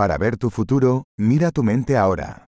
[0.00, 2.46] Para ver tu futuro, mira tu mente ahora.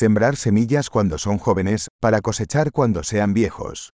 [0.00, 3.90] Sembrar semillas cuando son jóvenes, para cosechar cuando sean viejos.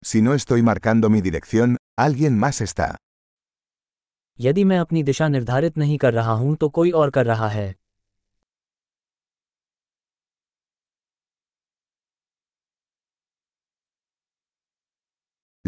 [0.00, 2.98] Si no estoy marcando mi dirección, alguien más está.
[4.40, 7.72] यदि मैं अपनी दिशा निर्धारित नहीं कर रहा हूं तो कोई और कर रहा है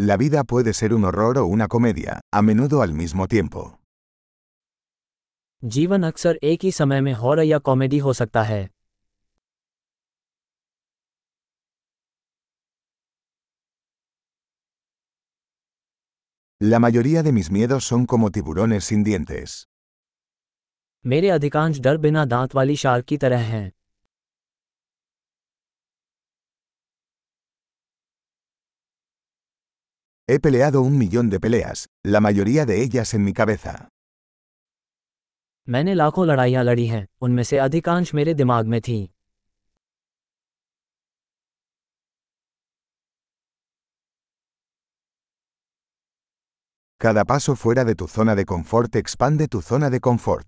[0.07, 3.63] La vida puede ser un horror o una comedia, a menudo al mismo tiempo.
[5.63, 8.63] जीवन अक्सर एक ही समय में हॉरर या कॉमेडी हो सकता है
[16.73, 19.67] La mayoría de mis miedos son como tiburones sin dientes.
[21.03, 21.21] He
[30.39, 33.89] peleado un millón de peleas, la mayoría de ellas en mi cabeza.
[47.03, 50.45] Cada paso fuera de tu zona de confort expande tu zona de confort.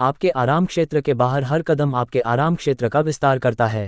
[0.00, 3.86] आपके आराम क्षेत्र के बाहर हर कदम आपके आराम क्षेत्र का विस्तार करता है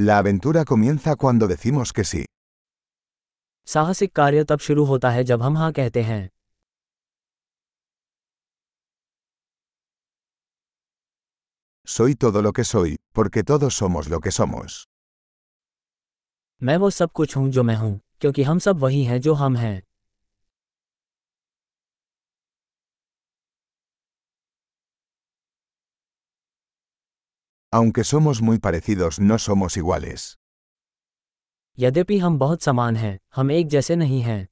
[0.00, 2.24] La aventura comienza cuando decimos que sí.
[3.72, 6.28] साहसिक कार्य तब शुरू होता है जब हम हाँ कहते हैं
[11.84, 14.86] Soy todo lo que soy, porque todos somos lo que somos.
[16.62, 19.56] मैं वो सब कुछ हूं जो मैं हूं क्योंकि हम सब वही हैं जो हम
[19.56, 19.82] हैं
[27.76, 30.36] Aunque somos muy parecidos, no somos iguales.
[31.78, 34.46] यद्यपि हम बहुत समान हैं हम एक जैसे नहीं हैं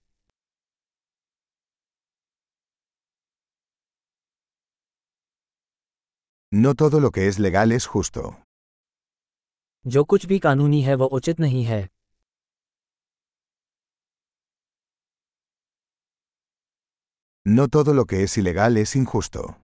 [6.65, 8.37] No todo lo que es legal es justo.
[17.53, 19.63] No todo lo que es ilegal es injusto.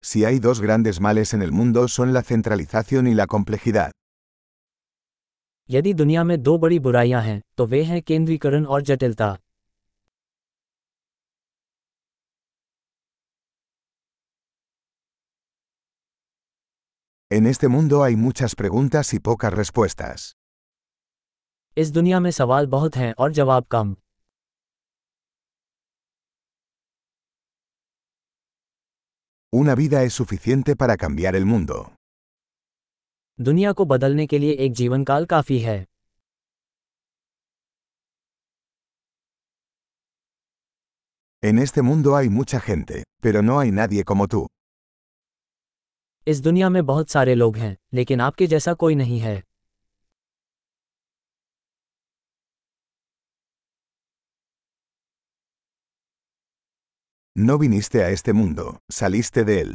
[0.00, 3.92] Si hay dos grandes males en el mundo son la centralización y la complejidad.
[5.70, 9.36] यदि दुनिया में दो बड़ी बुराइयां हैं तो वे हैं केंद्रीकरण और जटिलता
[17.36, 20.32] En este mundo hay muchas preguntas y pocas respuestas.
[21.78, 23.94] इस दुनिया में सवाल बहुत हैं और जवाब कम
[29.60, 31.78] Una vida es suficiente para cambiar el mundo.
[33.46, 35.76] दुनिया को बदलने के लिए एक जीवनकाल काफी है
[41.50, 44.44] En este mundo hay mucha gente, pero no hay nadie como tú.
[46.26, 49.38] इस दुनिया में बहुत सारे लोग हैं लेकिन आपके जैसा कोई नहीं है
[57.48, 58.64] No viniste a este mundo,
[59.00, 59.74] saliste de él.